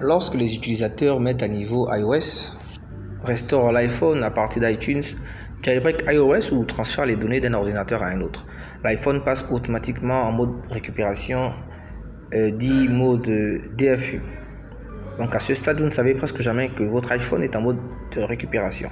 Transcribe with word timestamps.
Lorsque 0.00 0.34
les 0.34 0.54
utilisateurs 0.54 1.20
mettent 1.20 1.42
à 1.42 1.48
niveau 1.48 1.88
iOS, 1.92 2.56
restaurent 3.22 3.72
l'iPhone 3.72 4.22
à 4.22 4.30
partir 4.30 4.62
d'iTunes, 4.62 5.02
jailbreak 5.62 6.04
iOS 6.06 6.52
ou 6.52 6.64
transfèrent 6.64 7.06
les 7.06 7.16
données 7.16 7.40
d'un 7.40 7.54
ordinateur 7.54 8.02
à 8.02 8.06
un 8.06 8.20
autre, 8.20 8.46
l'iPhone 8.84 9.22
passe 9.24 9.44
automatiquement 9.50 10.22
en 10.22 10.32
mode 10.32 10.52
récupération 10.70 11.52
euh, 12.34 12.50
dit 12.50 12.88
mode 12.88 13.28
DFU. 13.76 14.22
Donc 15.18 15.34
à 15.34 15.40
ce 15.40 15.54
stade, 15.54 15.78
vous 15.78 15.84
ne 15.84 15.90
savez 15.90 16.14
presque 16.14 16.40
jamais 16.40 16.68
que 16.68 16.84
votre 16.84 17.10
iPhone 17.12 17.42
est 17.42 17.56
en 17.56 17.60
mode 17.60 17.78
de 18.14 18.20
récupération. 18.20 18.90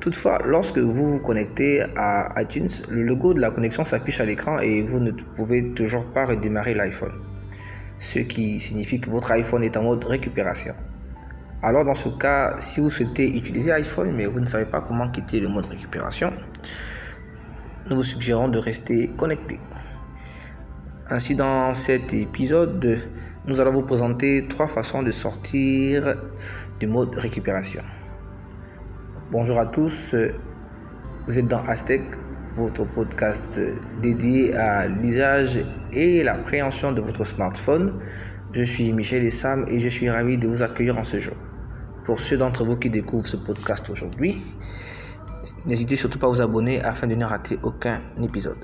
Toutefois, 0.00 0.38
lorsque 0.44 0.78
vous 0.78 1.12
vous 1.12 1.20
connectez 1.20 1.84
à 1.96 2.34
iTunes, 2.42 2.68
le 2.90 3.02
logo 3.02 3.32
de 3.32 3.40
la 3.40 3.50
connexion 3.50 3.84
s'affiche 3.84 4.20
à 4.20 4.24
l'écran 4.24 4.58
et 4.58 4.82
vous 4.82 4.98
ne 4.98 5.12
pouvez 5.12 5.72
toujours 5.74 6.04
pas 6.12 6.24
redémarrer 6.24 6.74
l'iPhone. 6.74 7.31
Ce 8.02 8.18
qui 8.18 8.58
signifie 8.58 8.98
que 8.98 9.08
votre 9.10 9.30
iPhone 9.30 9.62
est 9.62 9.76
en 9.76 9.84
mode 9.84 10.02
récupération. 10.02 10.74
Alors 11.62 11.84
dans 11.84 11.94
ce 11.94 12.08
cas, 12.08 12.56
si 12.58 12.80
vous 12.80 12.90
souhaitez 12.90 13.28
utiliser 13.28 13.70
iPhone 13.70 14.10
mais 14.10 14.26
vous 14.26 14.40
ne 14.40 14.44
savez 14.46 14.64
pas 14.64 14.80
comment 14.80 15.08
quitter 15.08 15.38
le 15.38 15.46
mode 15.46 15.66
récupération, 15.66 16.32
nous 17.88 17.94
vous 17.94 18.02
suggérons 18.02 18.48
de 18.48 18.58
rester 18.58 19.06
connecté. 19.16 19.60
Ainsi 21.10 21.36
dans 21.36 21.74
cet 21.74 22.12
épisode, 22.12 22.98
nous 23.46 23.60
allons 23.60 23.72
vous 23.72 23.84
présenter 23.84 24.48
trois 24.48 24.66
façons 24.66 25.04
de 25.04 25.12
sortir 25.12 26.16
du 26.80 26.88
mode 26.88 27.14
récupération. 27.14 27.84
Bonjour 29.30 29.60
à 29.60 29.66
tous, 29.66 30.16
vous 31.28 31.38
êtes 31.38 31.46
dans 31.46 31.62
Aztec, 31.62 32.02
votre 32.56 32.84
podcast 32.84 33.60
dédié 34.02 34.56
à 34.56 34.88
l'usage 34.88 35.64
et 35.92 36.22
l'appréhension 36.22 36.92
de 36.92 37.00
votre 37.00 37.24
smartphone. 37.24 37.98
Je 38.52 38.62
suis 38.62 38.92
Michel 38.92 39.24
Essam 39.24 39.64
et 39.68 39.78
je 39.78 39.88
suis 39.88 40.10
ravi 40.10 40.38
de 40.38 40.46
vous 40.46 40.62
accueillir 40.62 40.98
en 40.98 41.04
ce 41.04 41.20
jour. 41.20 41.36
Pour 42.04 42.20
ceux 42.20 42.36
d'entre 42.36 42.64
vous 42.64 42.76
qui 42.76 42.90
découvrent 42.90 43.26
ce 43.26 43.36
podcast 43.36 43.88
aujourd'hui, 43.90 44.42
n'hésitez 45.66 45.96
surtout 45.96 46.18
pas 46.18 46.26
à 46.26 46.30
vous 46.30 46.40
abonner 46.40 46.82
afin 46.82 47.06
de 47.06 47.14
ne 47.14 47.24
rater 47.24 47.58
aucun 47.62 48.02
épisode. 48.22 48.58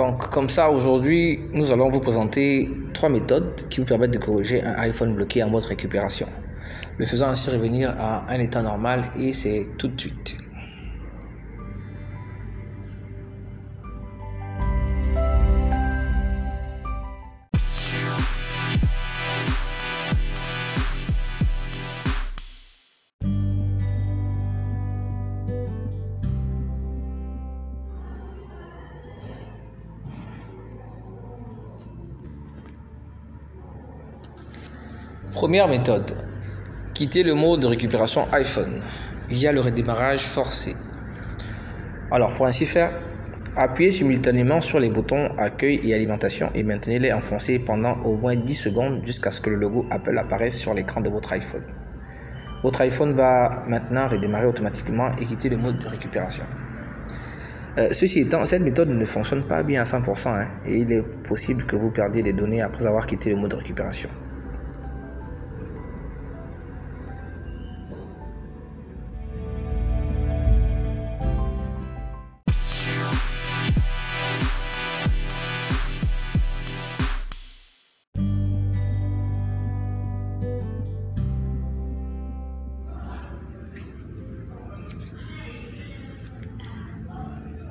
Donc, 0.00 0.30
comme 0.30 0.48
ça, 0.48 0.70
aujourd'hui, 0.70 1.40
nous 1.52 1.72
allons 1.72 1.90
vous 1.90 2.00
présenter 2.00 2.70
trois 2.94 3.10
méthodes 3.10 3.68
qui 3.68 3.80
vous 3.80 3.86
permettent 3.86 4.14
de 4.14 4.18
corriger 4.18 4.62
un 4.64 4.72
iPhone 4.78 5.14
bloqué 5.14 5.42
en 5.42 5.50
mode 5.50 5.64
récupération, 5.64 6.26
le 6.96 7.04
faisant 7.04 7.28
ainsi 7.28 7.50
revenir 7.50 7.90
à 8.00 8.24
un 8.32 8.40
état 8.40 8.62
normal 8.62 9.02
et 9.18 9.34
c'est 9.34 9.68
tout 9.76 9.88
de 9.88 10.00
suite. 10.00 10.38
Première 35.34 35.68
méthode. 35.68 36.10
Quitter 36.92 37.22
le 37.22 37.34
mode 37.34 37.60
de 37.60 37.68
récupération 37.68 38.26
iPhone 38.32 38.80
via 39.28 39.52
le 39.52 39.60
redémarrage 39.60 40.22
forcé. 40.22 40.74
Alors 42.10 42.32
pour 42.34 42.46
ainsi 42.46 42.66
faire, 42.66 43.00
appuyez 43.56 43.92
simultanément 43.92 44.60
sur 44.60 44.80
les 44.80 44.90
boutons 44.90 45.28
accueil 45.38 45.80
et 45.84 45.94
alimentation 45.94 46.50
et 46.52 46.64
maintenez-les 46.64 47.12
enfoncés 47.12 47.60
pendant 47.60 47.96
au 48.02 48.16
moins 48.16 48.34
10 48.34 48.54
secondes 48.54 49.06
jusqu'à 49.06 49.30
ce 49.30 49.40
que 49.40 49.50
le 49.50 49.56
logo 49.56 49.86
Apple 49.90 50.18
apparaisse 50.18 50.58
sur 50.58 50.74
l'écran 50.74 51.00
de 51.00 51.10
votre 51.10 51.32
iPhone. 51.32 51.62
Votre 52.64 52.80
iPhone 52.80 53.14
va 53.14 53.62
maintenant 53.68 54.08
redémarrer 54.08 54.46
automatiquement 54.46 55.12
et 55.20 55.24
quitter 55.24 55.48
le 55.48 55.58
mode 55.58 55.78
de 55.78 55.86
récupération. 55.86 56.44
Euh, 57.78 57.90
ceci 57.92 58.18
étant, 58.18 58.44
cette 58.44 58.62
méthode 58.62 58.88
ne 58.88 59.04
fonctionne 59.04 59.44
pas 59.44 59.62
bien 59.62 59.82
à 59.82 59.84
100% 59.84 60.28
hein, 60.28 60.48
et 60.66 60.78
il 60.78 60.92
est 60.92 61.02
possible 61.02 61.64
que 61.64 61.76
vous 61.76 61.92
perdiez 61.92 62.24
des 62.24 62.32
données 62.32 62.62
après 62.62 62.84
avoir 62.84 63.06
quitté 63.06 63.30
le 63.30 63.36
mode 63.36 63.52
de 63.52 63.56
récupération. 63.56 64.10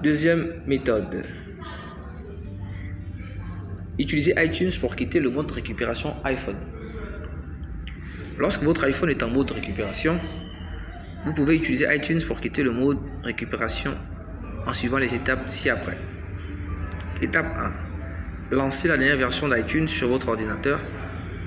Deuxième 0.01 0.61
méthode. 0.65 1.25
Utilisez 3.97 4.33
iTunes 4.37 4.71
pour 4.79 4.95
quitter 4.95 5.19
le 5.19 5.29
mode 5.29 5.51
récupération 5.51 6.15
iPhone. 6.23 6.55
Lorsque 8.37 8.63
votre 8.63 8.85
iPhone 8.85 9.09
est 9.09 9.21
en 9.23 9.29
mode 9.29 9.51
récupération, 9.51 10.17
vous 11.25 11.33
pouvez 11.33 11.57
utiliser 11.57 11.85
iTunes 11.93 12.21
pour 12.25 12.39
quitter 12.39 12.63
le 12.63 12.71
mode 12.71 12.99
récupération 13.23 13.97
en 14.65 14.71
suivant 14.71 14.99
les 14.99 15.13
étapes 15.13 15.49
ci-après. 15.49 15.97
Étape 17.21 17.53
1. 18.51 18.55
Lancez 18.55 18.87
la 18.87 18.95
dernière 18.95 19.17
version 19.17 19.49
d'iTunes 19.49 19.89
sur 19.89 20.07
votre 20.07 20.29
ordinateur. 20.29 20.79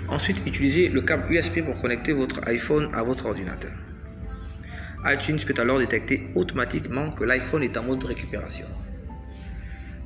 Ensuite, 0.08 0.46
utilisez 0.46 0.90
le 0.90 1.00
câble 1.00 1.32
USB 1.32 1.64
pour 1.64 1.80
connecter 1.80 2.12
votre 2.12 2.46
iPhone 2.46 2.90
à 2.92 3.02
votre 3.02 3.24
ordinateur 3.24 3.72
iTunes 5.04 5.38
peut 5.46 5.60
alors 5.60 5.78
détecter 5.78 6.28
automatiquement 6.34 7.10
que 7.10 7.24
l'iPhone 7.24 7.62
est 7.62 7.76
en 7.76 7.82
mode 7.82 8.04
récupération. 8.04 8.66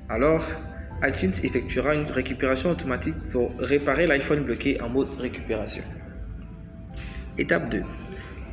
Alors, 0.08 0.42
iTunes 1.02 1.32
effectuera 1.42 1.94
une 1.94 2.10
récupération 2.10 2.70
automatique 2.70 3.16
pour 3.30 3.52
réparer 3.58 4.06
l'iPhone 4.06 4.42
bloqué 4.42 4.80
en 4.80 4.88
mode 4.88 5.08
récupération. 5.18 5.82
Étape 7.36 7.68
2. 7.68 7.82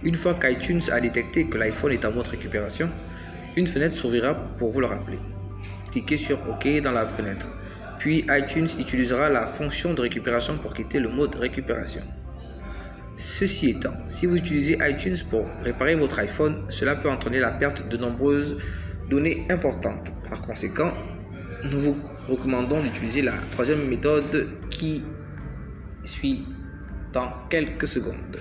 Une 0.03 0.15
fois 0.15 0.33
qu'iTunes 0.33 0.81
a 0.91 0.99
détecté 0.99 1.45
que 1.45 1.57
l'iPhone 1.57 1.93
est 1.93 2.03
en 2.03 2.11
mode 2.11 2.27
récupération, 2.27 2.89
une 3.55 3.67
fenêtre 3.67 3.95
s'ouvrira 3.95 4.33
pour 4.57 4.71
vous 4.71 4.81
le 4.81 4.87
rappeler. 4.87 5.19
Cliquez 5.91 6.17
sur 6.17 6.39
OK 6.49 6.67
dans 6.81 6.91
la 6.91 7.07
fenêtre. 7.07 7.47
Puis 7.99 8.25
iTunes 8.29 8.67
utilisera 8.77 9.29
la 9.29 9.47
fonction 9.47 9.93
de 9.93 10.01
récupération 10.01 10.57
pour 10.57 10.73
quitter 10.73 10.99
le 10.99 11.07
mode 11.07 11.35
récupération. 11.35 12.01
Ceci 13.15 13.69
étant, 13.69 13.93
si 14.07 14.25
vous 14.25 14.37
utilisez 14.37 14.77
iTunes 14.81 15.17
pour 15.29 15.45
réparer 15.61 15.95
votre 15.95 16.19
iPhone, 16.19 16.65
cela 16.69 16.95
peut 16.95 17.09
entraîner 17.09 17.39
la 17.39 17.51
perte 17.51 17.87
de 17.87 17.97
nombreuses 17.97 18.57
données 19.09 19.45
importantes. 19.49 20.11
Par 20.27 20.41
conséquent, 20.41 20.93
nous 21.63 21.79
vous 21.79 21.97
recommandons 22.27 22.81
d'utiliser 22.81 23.21
la 23.21 23.33
troisième 23.51 23.87
méthode 23.87 24.49
qui 24.69 25.03
suit 26.03 26.43
dans 27.13 27.31
quelques 27.49 27.87
secondes. 27.87 28.37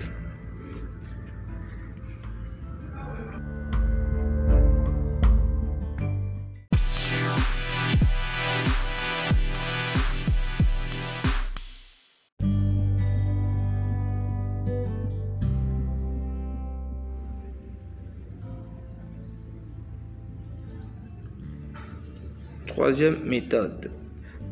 Troisième 22.65 23.17
méthode. 23.25 23.91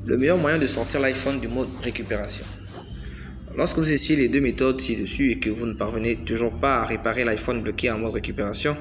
Le 0.05 0.17
meilleur 0.17 0.37
moyen 0.37 0.57
de 0.57 0.67
sortir 0.67 0.99
l'iPhone 0.99 1.39
du 1.39 1.47
mode 1.47 1.69
récupération. 1.81 2.43
Lorsque 3.55 3.77
vous 3.77 3.89
essayez 3.89 4.19
les 4.19 4.27
deux 4.27 4.41
méthodes 4.41 4.81
ci-dessus 4.81 5.31
et 5.31 5.39
que 5.39 5.49
vous 5.49 5.65
ne 5.65 5.73
parvenez 5.73 6.17
toujours 6.25 6.51
pas 6.51 6.81
à 6.81 6.85
réparer 6.85 7.23
l'iPhone 7.23 7.61
bloqué 7.61 7.89
en 7.89 7.99
mode 7.99 8.13
récupération, 8.13 8.75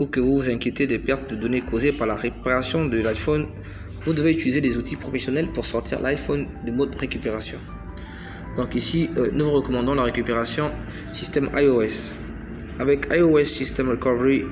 ou 0.00 0.06
que 0.06 0.18
vous 0.18 0.36
vous 0.36 0.50
inquiétez 0.50 0.88
des 0.88 0.98
pertes 0.98 1.30
de 1.30 1.36
données 1.36 1.60
causées 1.60 1.92
par 1.92 2.08
la 2.08 2.16
réparation 2.16 2.86
de 2.86 2.98
l'iPhone, 2.98 3.46
vous 4.04 4.12
devez 4.12 4.32
utiliser 4.32 4.60
des 4.60 4.76
outils 4.76 4.96
professionnels 4.96 5.52
pour 5.52 5.64
sortir 5.64 6.00
l'iPhone 6.00 6.48
du 6.64 6.72
mode 6.72 6.94
récupération. 6.96 7.58
Donc 8.56 8.74
ici, 8.74 9.10
euh, 9.16 9.30
nous 9.32 9.44
vous 9.44 9.52
recommandons 9.52 9.94
la 9.94 10.02
récupération 10.02 10.72
système 11.14 11.50
iOS. 11.54 12.14
Avec 12.80 13.06
iOS 13.12 13.44
System 13.44 13.90
Recovery 13.90 14.44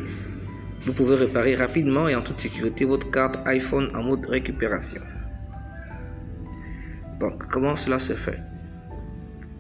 vous 0.87 0.93
pouvez 0.93 1.17
réparer 1.17 1.55
rapidement 1.55 2.09
et 2.09 2.15
en 2.15 2.21
toute 2.21 2.41
sécurité 2.41 2.85
votre 2.85 3.11
carte 3.11 3.37
iPhone 3.47 3.89
en 3.95 4.03
mode 4.03 4.27
récupération. 4.27 5.01
Donc, 7.21 7.47
comment 7.47 7.75
cela 7.75 7.99
se 7.99 8.13
fait? 8.13 8.43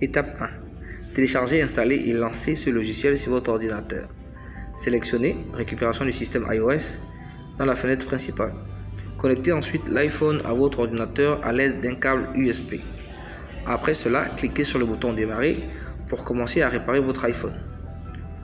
Étape 0.02 0.36
1. 0.40 1.14
Télécharger, 1.14 1.62
installer 1.62 1.96
et 1.96 2.12
lancer 2.12 2.54
ce 2.54 2.68
logiciel 2.68 3.16
sur 3.16 3.32
votre 3.32 3.50
ordinateur. 3.50 4.08
Sélectionnez 4.74 5.46
Récupération 5.54 6.04
du 6.04 6.12
système 6.12 6.46
iOS 6.50 6.98
dans 7.58 7.64
la 7.64 7.74
fenêtre 7.74 8.04
principale. 8.04 8.52
Connectez 9.16 9.52
ensuite 9.52 9.88
l'iPhone 9.88 10.42
à 10.44 10.52
votre 10.52 10.80
ordinateur 10.80 11.40
à 11.42 11.52
l'aide 11.52 11.80
d'un 11.80 11.94
câble 11.94 12.28
USB. 12.34 12.74
Après 13.64 13.94
cela, 13.94 14.26
cliquez 14.36 14.64
sur 14.64 14.78
le 14.78 14.84
bouton 14.84 15.14
Démarrer 15.14 15.64
pour 16.08 16.24
commencer 16.24 16.60
à 16.60 16.68
réparer 16.68 17.00
votre 17.00 17.24
iPhone. 17.24 17.54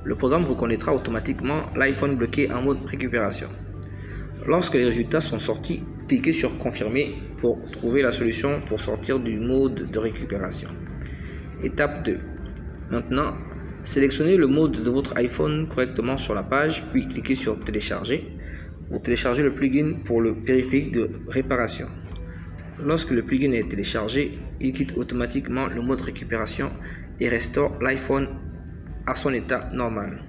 Le 0.03 0.15
programme 0.15 0.45
reconnaîtra 0.45 0.95
automatiquement 0.95 1.67
l'iPhone 1.77 2.17
bloqué 2.17 2.51
en 2.51 2.63
mode 2.63 2.85
récupération. 2.87 3.49
Lorsque 4.47 4.75
les 4.75 4.87
résultats 4.87 5.21
sont 5.21 5.39
sortis, 5.39 5.83
cliquez 6.09 6.33
sur 6.33 6.57
Confirmer 6.57 7.15
pour 7.37 7.61
trouver 7.71 8.01
la 8.01 8.11
solution 8.11 8.63
pour 8.65 8.81
sortir 8.81 9.21
du 9.21 9.39
mode 9.39 9.91
de 9.91 9.99
récupération. 9.99 10.71
Étape 11.63 12.07
2. 12.07 12.19
Maintenant, 12.91 13.35
sélectionnez 13.83 14.39
le 14.39 14.47
mode 14.47 14.83
de 14.83 14.91
votre 14.91 15.15
iPhone 15.19 15.69
correctement 15.69 16.17
sur 16.17 16.33
la 16.35 16.45
page, 16.45 16.83
puis 16.93 17.07
cliquez 17.07 17.35
sur 17.35 17.61
Télécharger 17.61 18.35
ou 18.91 18.99
télécharger 18.99 19.43
le 19.43 19.53
plugin 19.53 19.97
pour 20.05 20.23
le 20.23 20.35
périphérique 20.35 20.93
de 20.93 21.11
réparation. 21.29 21.89
Lorsque 22.83 23.11
le 23.11 23.23
plugin 23.23 23.53
est 23.53 23.69
téléchargé, 23.69 24.33
il 24.61 24.73
quitte 24.73 24.97
automatiquement 24.97 25.67
le 25.67 25.83
mode 25.83 26.01
récupération 26.01 26.71
et 27.21 27.29
restaure 27.29 27.79
l'iPhone 27.83 28.27
à 29.11 29.15
son 29.17 29.33
état 29.33 29.69
normal. 29.73 30.23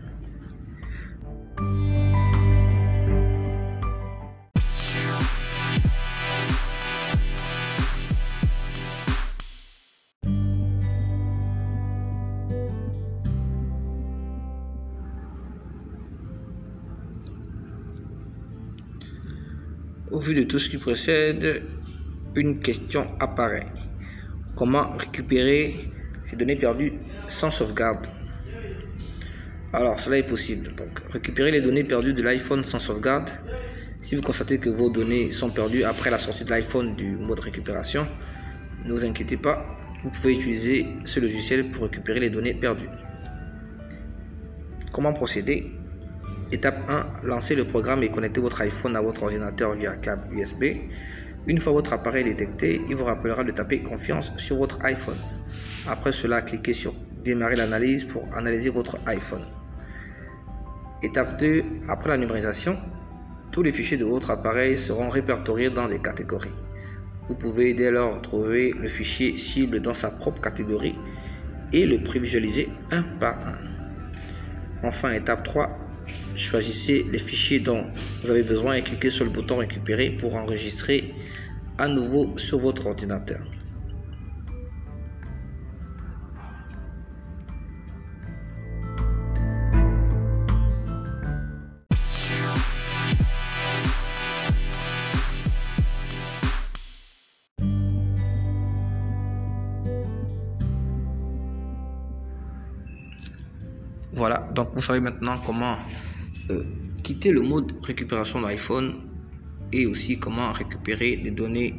Au 20.10 20.20
vu 20.20 20.34
de 20.34 20.44
tout 20.44 20.58
ce 20.58 20.70
qui 20.70 20.78
précède, 20.78 21.64
une 22.36 22.60
question 22.60 23.08
apparaît. 23.20 23.68
Comment 24.56 24.98
récupérer 24.98 25.76
ces 26.24 26.36
données 26.36 26.56
perdues 26.56 26.94
sans 27.28 27.52
sauvegarde? 27.52 28.21
Alors, 29.74 30.00
cela 30.00 30.18
est 30.18 30.24
possible. 30.24 30.76
Donc, 30.76 31.00
récupérer 31.12 31.52
les 31.52 31.62
données 31.62 31.86
perdues 31.86 32.14
de 32.14 32.22
l'iPhone 32.22 32.64
sans 32.64 32.80
sauvegarde. 32.80 33.30
Si 34.02 34.16
vous 34.16 34.22
constatez 34.22 34.58
que 34.58 34.70
vos 34.70 34.90
données 34.90 35.32
sont 35.32 35.50
perdues 35.50 35.84
après 35.84 36.10
la 36.10 36.18
sortie 36.18 36.44
de 36.44 36.50
l'iPhone 36.50 36.96
du 36.96 37.16
mode 37.16 37.40
récupération, 37.40 38.06
ne 38.86 38.92
vous 38.92 39.06
inquiétez 39.06 39.38
pas, 39.38 39.78
vous 40.04 40.10
pouvez 40.10 40.34
utiliser 40.34 40.88
ce 41.06 41.20
logiciel 41.20 41.70
pour 41.70 41.84
récupérer 41.84 42.20
les 42.20 42.30
données 42.30 42.54
perdues. 42.54 42.90
Comment 44.92 45.14
procéder? 45.14 45.72
Étape 46.52 46.90
1, 46.90 47.28
lancez 47.28 47.56
le 47.56 47.64
programme 47.64 48.04
et 48.04 48.10
connectez 48.10 48.42
votre 48.42 48.60
iPhone 48.62 48.98
à 48.98 49.02
votre 49.02 49.24
ordinateur 49.24 49.74
via 49.74 49.96
câble 49.96 50.36
USB. 50.36 50.64
Une 51.48 51.60
fois 51.60 51.72
votre 51.72 51.94
appareil 51.94 52.26
détecté, 52.26 52.82
il 52.90 52.96
vous 52.96 53.06
rappellera 53.06 53.46
de 53.46 53.52
taper 53.52 53.82
confiance 53.82 54.34
sur 54.36 54.58
votre 54.58 54.84
iPhone. 54.84 55.16
Après 55.88 56.12
cela, 56.12 56.42
cliquez 56.42 56.74
sur 56.74 56.94
démarrer 57.24 57.56
l'analyse 57.56 58.04
pour 58.04 58.28
analyser 58.36 58.70
votre 58.70 58.98
iPhone. 59.06 59.46
Étape 61.04 61.40
2, 61.40 61.64
après 61.88 62.10
la 62.10 62.18
numérisation, 62.18 62.78
tous 63.52 63.64
les 63.64 63.72
fichiers 63.72 63.98
de 63.98 64.06
votre 64.06 64.32
appareil 64.32 64.78
seront 64.78 65.10
répertoriés 65.10 65.70
dans 65.70 65.88
les 65.88 66.00
catégories. 66.00 66.50
Vous 67.28 67.36
pouvez 67.36 67.74
dès 67.74 67.92
lors 67.92 68.22
trouver 68.22 68.72
le 68.72 68.88
fichier 68.88 69.36
cible 69.38 69.80
dans 69.80 69.94
sa 69.94 70.12
propre 70.12 70.42
catégorie 70.42 70.96
et 71.74 71.86
le 71.86 72.04
prévisualiser 72.04 72.70
un 72.92 73.04
par 73.20 73.38
un. 73.48 73.58
Enfin, 74.84 75.12
étape 75.12 75.44
3, 75.44 75.82
Choisissez 76.36 77.06
les 77.12 77.20
fichiers 77.20 77.60
dont 77.60 77.86
vous 78.24 78.32
avez 78.32 78.44
besoin 78.44 78.74
et 78.74 78.82
cliquez 78.82 79.10
sur 79.10 79.26
le 79.26 79.32
bouton 79.32 79.58
récupérer 79.58 80.12
pour 80.12 80.36
enregistrer 80.36 81.14
à 81.78 81.88
nouveau 81.88 82.38
sur 82.38 82.60
votre 82.60 82.88
ordinateur. 82.88 83.42
Voilà, 104.22 104.48
donc 104.54 104.70
vous 104.76 104.82
savez 104.82 105.00
maintenant 105.00 105.40
comment 105.44 105.80
euh, 106.52 106.64
quitter 107.02 107.32
le 107.32 107.42
mode 107.42 107.72
récupération 107.82 108.40
de 108.40 108.46
l'iPhone 108.46 108.94
et 109.74 109.88
aussi 109.88 110.20
comment 110.20 110.52
récupérer 110.52 111.18
des 111.18 111.32
données 111.32 111.74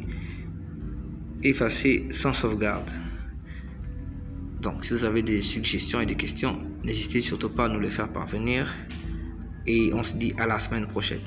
effacées 1.45 2.09
sans 2.11 2.35
sauvegarde. 2.35 2.91
Donc 4.61 4.85
si 4.85 4.93
vous 4.93 5.05
avez 5.05 5.23
des 5.23 5.41
suggestions 5.41 6.01
et 6.01 6.07
des 6.07 6.17
questions, 6.17 6.59
n'hésitez 6.83 7.21
surtout 7.21 7.51
pas 7.51 7.67
à 7.67 7.69
nous 7.69 7.79
les 7.79 7.93
faire 7.93 8.09
parvenir 8.09 8.69
et 9.65 9.93
on 9.95 10.03
se 10.03 10.17
dit 10.17 10.35
à 10.37 10.45
la 10.45 10.59
semaine 10.59 10.89
prochaine. 10.89 11.21